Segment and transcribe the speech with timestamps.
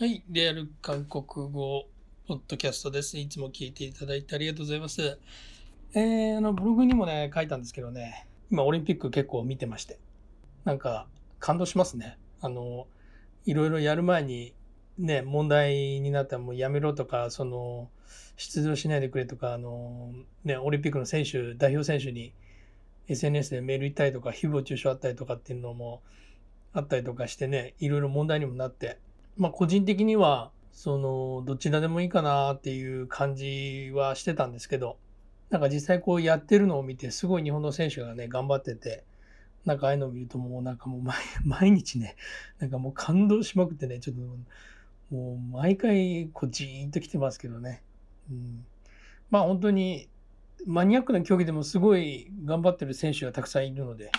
[0.00, 0.22] はい。
[0.28, 1.88] リアル韓国語
[2.28, 3.18] ポッドキャストです。
[3.18, 5.18] いつも聞いていただいてありがとうございます。
[5.92, 9.98] えー、あの、ブログにもね、書いたんですけどね、今オリンピック結構見てまして、
[10.64, 11.08] なんか
[11.40, 12.16] 感動しますね。
[12.40, 12.86] あの、
[13.44, 14.54] いろいろやる前に、
[14.98, 17.90] ね、問題になったらもうやめろとか、その、
[18.36, 20.12] 出場しないでくれとか、あの、
[20.44, 22.32] ね、オリンピックの選手、代表選手に
[23.08, 26.02] SNS でメール行ったりとか、誹謗中傷あったりとかっていうのも
[26.72, 29.00] あったりとかしてね、いろいろ問題にもなって、
[29.38, 34.98] まあ個人的には、その、どちらでもいいかなっていう感じはしてたんですけど、
[35.50, 39.04] なんか実際こうやってるのを見て、すごい日本の選手がね、頑張ってて、
[39.64, 41.02] なんかああいうのを見るともうなんかもう
[41.44, 42.16] 毎日ね、
[42.58, 47.82] なんかもう感動しまくってね、ちょっともう毎回こうジーンと来てますけどね。
[48.30, 48.66] うん、
[49.30, 50.08] まあ本当に
[50.66, 54.10] マニアックな競技でもすごい頑張ってる選手がたくさんいるので、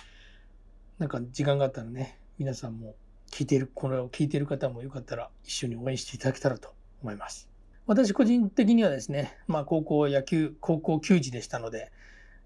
[0.97, 2.95] なんか時間があったらね、皆さんも
[3.29, 7.49] 聞いている、これを聞いている方もよかったら一緒に応援していただけたらと思います。
[7.87, 11.91] 私個人的にはですね、まあ高校野球、高校球児でしたので、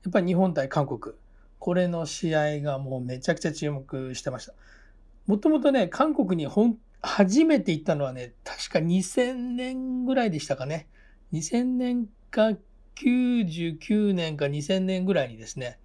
[0.03, 1.16] やっぱり日本対韓国、
[1.59, 4.53] これの試合がもうめちゃくちゃ注目してました。
[5.27, 10.88] もともとね、韓国にほん初めて行ったのはね、確か2000年ぐらいでしたかね。
[11.33, 12.52] 2000年か
[12.95, 15.79] 99年か2000年ぐらいにですね、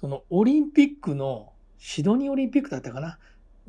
[0.00, 3.18] そのオリンピックの、シドニーオリンピックだったかな。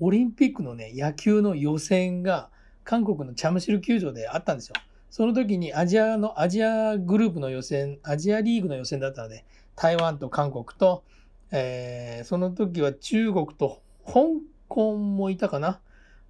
[0.03, 2.49] オリンピックのね、野球の予選が
[2.83, 4.75] 韓国のチャムシル球場であったんですよ。
[5.11, 11.03] その時にアジアの、アジアグループの予選、アジアリーグの予選だったので、台湾と韓国と、
[11.51, 14.21] えー、その時は中国と香
[14.67, 15.79] 港もいたかな。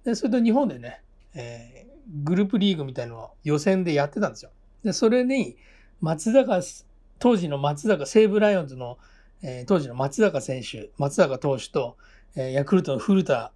[0.04, 1.00] で、それと日本でね、
[1.34, 4.50] えー、グループリーグみたいのを予選でやってたんですよ。
[4.84, 5.56] で、それに、
[6.02, 6.60] 松坂、
[7.18, 8.98] 当時の松坂、西武ライオンズの、
[9.42, 11.96] えー、当時の松坂選手、松坂投手と、
[12.34, 13.52] えー、ヤクルトの古田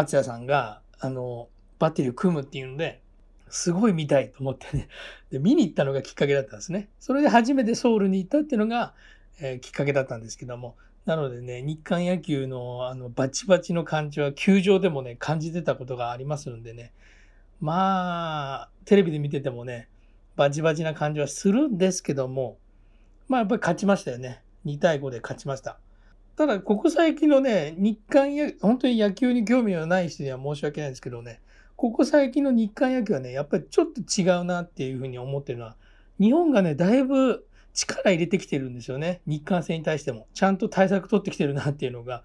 [0.00, 3.00] 敦也さんが、あの、バッテリーを組むっていうので、
[3.48, 4.88] すごい見たいと思ってね。
[5.30, 6.88] で、見に行ったのがきっかけだったんですね。
[7.00, 8.94] それで初めてソウルに行ったっていうのが、
[9.40, 10.76] えー、きっかけだったんですけども。
[11.04, 16.92] なのでね、日韓野球のあのバチバチの感じは球場でもね、感じてたことがありますのでね。
[17.60, 19.88] まあ、テレビで見ててもね、
[20.34, 22.58] バチバチな感じはするんですけども、
[23.28, 24.42] まあやっぱり勝ちましたよね。
[24.66, 25.78] 2対5で勝ちました。
[26.36, 31.40] ただ、ここ最近のね、日韓野、本当に野球に興味のない人には申し訳ないんですけどね、
[31.76, 35.76] ここ最近の日韓野球はね、やっぱりちょっと違うなっていうふうに思ってるのは、
[36.20, 39.22] 日本がね、だいぶ力入れてきてるんですよね。
[39.26, 40.26] 日韓戦に対しても。
[40.34, 42.22] ちゃんと対策取ってきてるなっていうのが、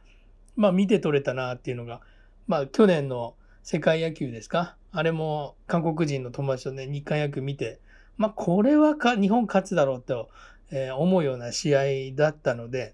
[0.58, 2.02] まあ見て取れたなっていうのが、
[2.48, 7.80] まあ去年の世界野球ですかあれも韓国人の友達とね、日韓野球見て、
[8.18, 10.30] まあこれはか日本勝つだろうと、
[10.70, 11.82] えー、思うような試合
[12.14, 12.94] だったので、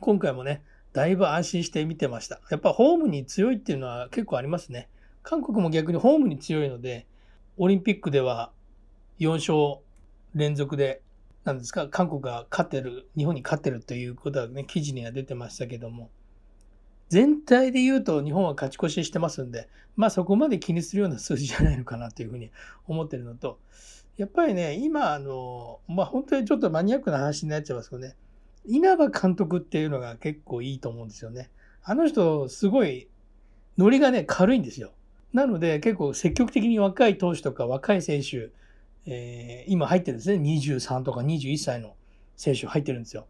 [0.00, 0.62] 今回もね、
[0.92, 2.40] だいぶ安心して見てました。
[2.50, 4.88] やっぱホームに強いっていうのは結構ありますね。
[5.22, 7.06] 韓国も逆にホームに強いので、
[7.56, 8.52] オリンピックでは
[9.18, 9.82] 4勝
[10.34, 11.02] 連続で、
[11.44, 16.10] なんですか、韓国が勝ってる、日本に勝ってるということはね、記事には出てましたけども、
[17.08, 22.50] 全体で言うと日本は勝ち越ししてますんで、まあそこまで気にするような数字じゃないのかなというふうに
[22.86, 23.58] 思ってるのと、
[24.16, 28.14] やっぱりね、今、あの、まあ本当にちょっとマニアックな話になっちゃいますけどね、
[28.66, 31.50] 稲葉監督っていうのが結構いいと思うんですよね。
[31.82, 33.08] あの人、すごい、
[33.76, 34.92] ノリがね、軽いんですよ。
[35.32, 38.50] なので、結構積極的に若い投手とか若い選手、
[39.06, 40.42] えー、今入ってるんですね。
[40.42, 41.94] 23とか21歳の
[42.36, 43.26] 選手入ってるんですよ。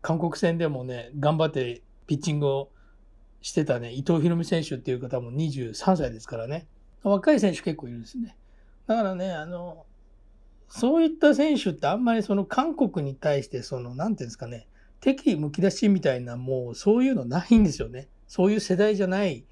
[0.00, 2.70] 韓国戦でもね、頑張ってピッチングを
[3.40, 6.66] してたね、伊藤博美選手っていう方も23歳ですからね。
[7.02, 8.36] 若い選手結構いるんですね。
[8.86, 9.84] だからね、あの、
[10.74, 14.66] そういった選手ってあんまりその韓国に対してその、なんていうんですかね、
[15.00, 18.08] 敵意むき出しみたいなもうそういうのないんですよね。
[18.26, 19.44] そういう世代じゃない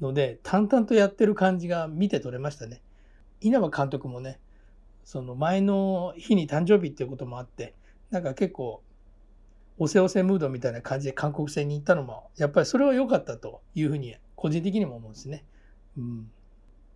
[0.00, 2.82] ので、淡々とやってる感じが見て取れましたね。
[3.40, 4.40] 稲葉監督もね、
[5.04, 7.74] その前の日に誕生日っていうこともあって、
[8.10, 8.82] なんか結構、
[9.78, 15.44] おせおせムードみたいな感じで韓国戦に行ったのも、やっぱりそれは良かったというふうに、個人的にも思うんですね。
[15.96, 16.30] うん。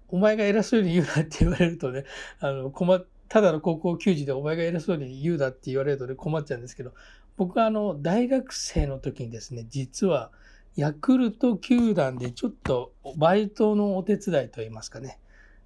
[0.09, 2.05] お前が偉そうに言うなって言われるとね、
[2.41, 6.93] あの、困っただの高校球児でお前が偉そうに言うなって言われるとね、困っちゃうんですけど、
[7.39, 10.31] 僕はあの、大学生の時にですね、実は、
[10.77, 15.19] ヤクルト球団でちょっとバイトのお手伝いといいますかね、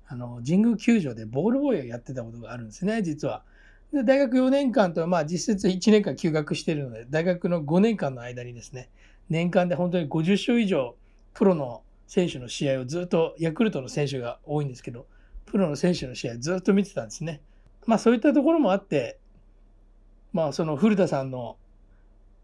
[0.07, 3.43] あの、神宮球場でボールボーイをやってたことがあるんですね、実は。
[3.93, 8.91] で大学4年間と、まあ実質1年間休学しているので、大学の5年間の間にですね、
[9.29, 10.95] 年間で本当に50勝以上、
[11.35, 15.09] プロの選手の試合をずっと、ヤクルトの選手が多いんですけど、
[15.47, 17.41] プロの選手の試合ずっと見てたんですね。
[17.87, 19.19] まあそういったところもあって、
[20.33, 21.57] まあその古田さんの、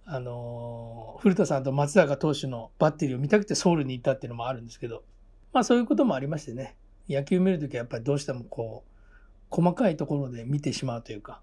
[0.05, 5.05] あの古田さんと松坂投手のバッテリーを見たくてソウルに行ったっていうのもあるんですけど、
[5.53, 6.77] まあそういうこともありましてね。
[7.09, 8.93] 野球見るときはやっぱりどうしてもこう、
[9.51, 11.41] 細かいところで見てしまうというか、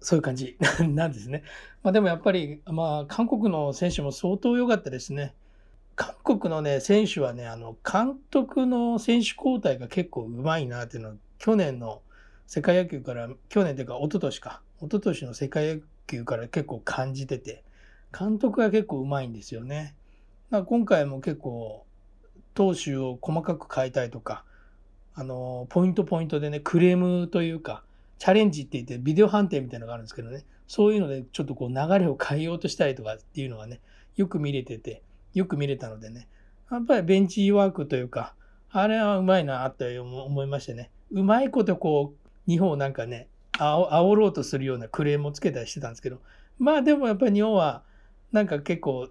[0.00, 0.56] そういう感じ
[0.88, 1.44] なんですね。
[1.82, 5.34] まあでもやっぱり、まあ韓国の選手も相当良かったですね。
[5.96, 12.02] 韓国のね、選手はね、あの、監督の選手交代が結構うまいなっていうのは、去年の
[12.48, 17.62] 世界野球から、去年というか一昨年か、一昨年の世界野球から結構感じてて、
[18.18, 19.94] 監督が結構うまいんですよね。
[20.48, 21.84] まあ、今回も結構、
[22.54, 24.44] 投手を細かく変えたいとか、
[25.14, 27.84] あの、ポイントポイントでね、クレームというか、
[28.18, 33.82] チャレンジって言ってビデオ判定みたいなのがあるんですけどね、そういうのでちょっとこう流れを変えようとしたりとかっていうのがね、
[34.16, 35.02] よく見れてて、
[35.34, 36.28] よく見れたのでね、
[36.70, 38.34] やっぱりベンチワークというか、
[38.70, 43.28] あれはうまいなって思いましてね、うまいことこう、日本をなんかね、
[43.58, 46.20] あ煽ろうとするようなクレームをつけたりしてたんですけど、
[46.58, 47.84] まあでもやっぱり日本は
[48.32, 49.08] なんか結構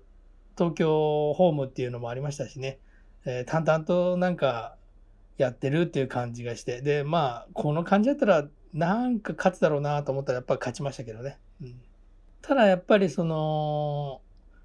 [0.57, 2.79] 東京ホームっていうのもありましたしね、
[3.25, 4.75] えー、淡々となんか
[5.37, 11.37] やってるっていう感じがして、で、まあ、この感じだったら、なんか勝つだろうなと思ったら、やっぱり勝ちましたけどね。
[11.61, 11.75] うん、
[12.41, 14.21] ただ、やっぱりその、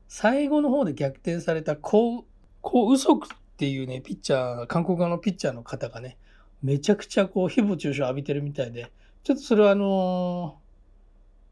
[0.08, 2.24] 最後の方で逆転された、こう、
[2.60, 3.18] こう、嘘っ
[3.56, 6.16] ていうね、ピッチャー、韓国側のピッチャーの方がね、
[6.62, 8.90] めちゃくちゃこう、誹謗中傷浴びてるみたいで、
[9.24, 10.58] ちょっとそれはあの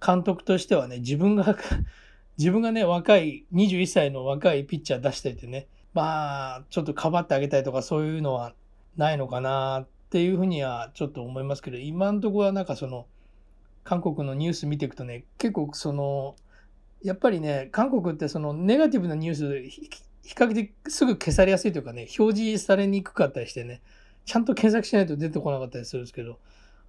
[0.05, 1.57] 監督としてはね、自分が
[2.39, 8.55] 自分がね、若い、21歳の若いピッチャー出しててね、まあ、ちょっとかばってあげたいとかそういうのは
[8.97, 13.07] ないのかなっていうふうにはちょっと思いますけど、今のとこはなんかその、
[13.85, 16.37] 韓国のニュース見ていくとね、結構その、
[17.03, 19.62] やっぱりね、韓国ってそのネガティブなニュース、
[20.23, 23.83] 比較的すぐ消されやすいというかね、表示されにくかったりしてね、
[24.25, 26.39] ちゃんと検索しないと出てこなかったりするんですけど、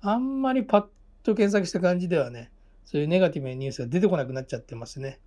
[0.02, 0.82] あんまりパッ
[1.24, 2.52] と検索した感じではね、
[2.86, 5.20] そういうネガティブなニュースが出てこなくなっちゃってますね。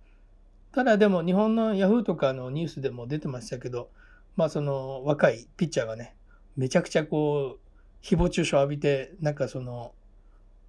[0.71, 3.89] ただでも日本のヤフーとかのニュースでも出てましたけど、
[4.35, 6.15] まあその若いピッチャーがね、
[6.57, 9.93] めちゃくちゃこう、誹謗中傷浴びて、なんかその、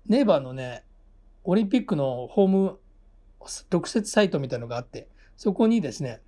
[0.07, 0.85] ネイバーのね、
[1.45, 2.79] オリンピックのホーム
[3.69, 6.21] 特設サイトみたいのがあって、そこにですね、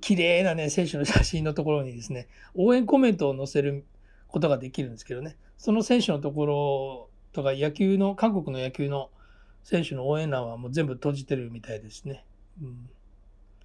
[0.00, 3.84] 綺麗なね、選手の写真のところにですね、応援コメントを載せる
[4.28, 9.10] ことができるんですけどね、その選手のところとか野球の、韓国の野球の
[9.64, 12.24] 選手の応援欄はもう全部閉じてるみたいですね。
[12.62, 12.88] うん。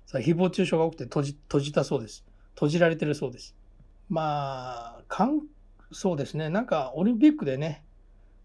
[0.05, 2.25] さあ、誹謗中傷が多くて閉じ、閉じたそうです。
[2.55, 3.55] 閉じられてるそうです。
[4.09, 5.41] まあ、かん
[5.91, 7.83] そうですね、なんかオリンピックでね、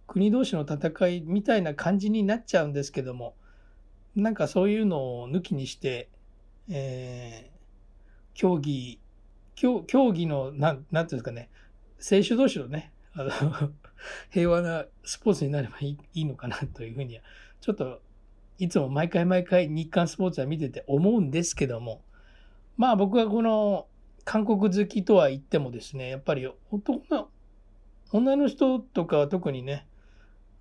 [0.06, 3.34] 国同士の戦いみたいな感じになっちゃうんですけども、
[4.14, 6.08] なんかそういうのを抜きにして、
[6.68, 7.58] えー、
[8.34, 9.00] 競技、
[9.54, 11.50] 競競技の、なん、なんていうんですかね、
[11.98, 13.30] 選手同士のね、あの
[14.30, 17.22] 平和なスポーツになればいいのかなというふうには、
[17.60, 18.00] ちょっと
[18.58, 22.02] いつも毎回毎回日韓スポーツは見てて思うんですけども、
[22.76, 23.86] まあ僕はこの
[24.24, 27.28] 韓国好きとは言ってもですね、やっぱり男の、
[28.12, 29.86] 女の人とかは特にね、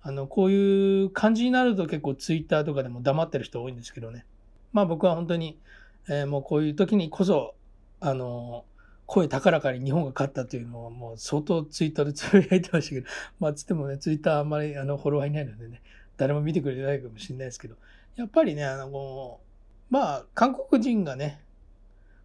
[0.02, 4.24] あの、こういう感じになると結構ツイッターとかでも黙ってる人多いんですけどね。
[4.72, 5.58] まあ僕は本当に、
[6.08, 7.54] えー、もうこういう時にこそ、
[8.00, 8.64] あの、
[9.06, 13.06] 声高らかに日本が勝ったというのをもう相当ツイッターでつぶやいてましたけど、
[13.38, 15.82] まあつってもね、ツイッターあんまりあのフォロワーいないのでね、
[16.16, 17.76] 誰も見てくれてないかもしれないですけど、
[18.16, 19.40] やっぱりね、あの、
[19.90, 21.40] まあ韓国人がね、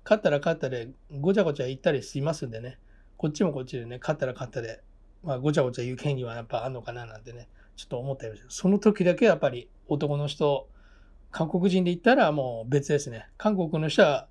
[0.04, 0.90] 勝ったら勝ったで
[1.20, 2.80] ごちゃごちゃ言ったりしますんでね、
[3.18, 4.82] こっちもこっちでね、勝ったら勝ったで、
[5.24, 10.68] まあ、ごちゃごちゃ言う権利はやっぱあんのかななんてね、ちょっと思ったりその時だけやっぱり男の人、
[11.30, 13.28] 韓国人で言ったらもう別ですね。
[13.38, 14.28] 韓国の人は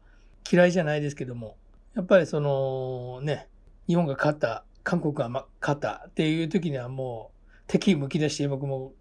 [0.51, 1.57] 嫌いじゃないですけども、
[1.95, 3.49] やっぱりそのね、
[3.87, 5.29] 日本が勝った、韓国が
[5.61, 8.93] 勝ったっていう時にはもう敵むき出して、僕も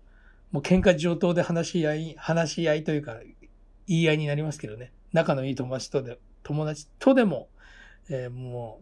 [0.51, 3.17] もう喧嘩上等で話し合い、話し合いというか
[3.88, 4.91] 言い合いになりますけどね。
[5.13, 7.50] 仲のいい友達とで友達とでも、
[8.10, 8.81] えー、も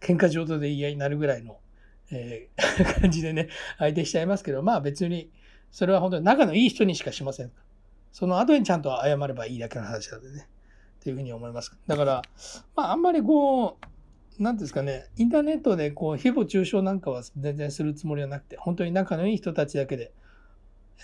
[0.00, 1.58] う、喧嘩上等で言い合いになるぐらいの、
[2.10, 5.30] えー、 感じでね、相手しちゃいますけど、まあ別に、
[5.70, 7.52] それは本当に仲のいい人にしかしません。
[8.12, 10.48] その後にちゃんと謝ればいいだけの話なのでね。
[11.00, 11.76] っていうふうに思います。
[11.86, 12.22] だから、
[12.76, 13.78] まああんまりこ
[14.38, 20.12] う、なんですかね、インターネットでこう、誹謗中傷なんかは全然するつもりはなくて、本当に仲のいい人たちだけで、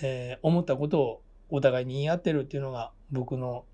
[0.02, 3.64] えー、思ったことをお互いに言い合ってるっていうのが僕の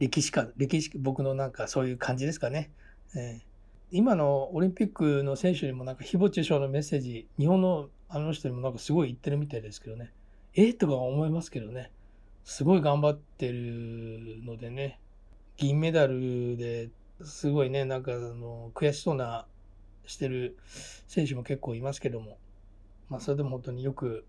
[0.00, 2.70] 歴史観、歴史、僕のなんかそういう感じですかね。
[3.14, 3.42] えー、
[3.90, 10.12] 今のオリンピックの選手にもなんか誹謗中傷のメッセージ、日本のあの人にもなんかすごい言ってるみたいですけどね。
[10.54, 11.92] えとか思いますけどね。
[12.44, 14.98] すごい頑張ってるのでね。
[15.60, 16.88] 銀メダルで
[17.22, 19.46] すごいね、なんかあの悔しそうな
[20.06, 20.56] してる
[21.06, 22.38] 選手も結構いますけども。
[23.10, 24.24] まあそれでも本当によく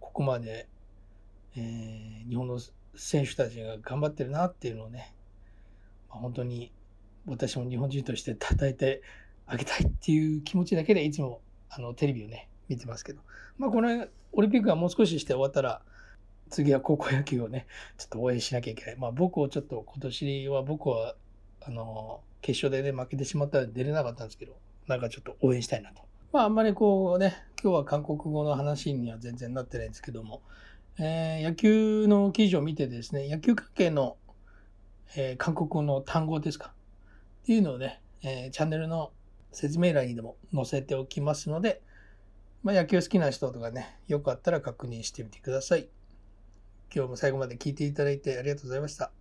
[0.00, 0.66] ここまで、
[1.54, 2.58] えー、日本の
[2.96, 5.14] 選手たちが頑張ってるなっていうのをね、
[6.08, 6.72] まあ、本当に
[7.26, 9.02] 私も日本人として叩いて
[9.46, 13.20] あげたいっていう気持ちだけでいつもあのテレビをね、見てますけど、
[13.58, 15.82] まあ、このオリンピックがもう少しして終わったら、
[16.50, 17.66] 次は高校野球をね、
[17.98, 18.96] ちょっと応援しなきゃいけない。
[18.96, 21.14] まあ、僕をちょっと今年は僕は、
[21.62, 26.02] あの、決勝でね、負けてしまったら出れなかったんですけど、なんかちょっと応援したいなと。
[26.32, 30.42] まあ、あんまりこうね、今日は韓国語の話には全然なってないんですけども、
[30.98, 34.16] えー、野球の記事を見てですね、野球関係の、
[35.16, 36.72] えー、韓国語の単語ですか
[37.42, 39.12] っていうのをね、えー、チャンネルの
[39.52, 41.82] 説明欄にでも載せておきますので、
[42.62, 45.88] まあ、野球好きな人とかね、よかったら確認してみてください。
[46.94, 49.15] 今日も最後まで聞いていただいてありがとうございました。